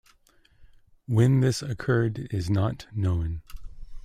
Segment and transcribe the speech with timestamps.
[1.07, 3.43] When this occurred is not known.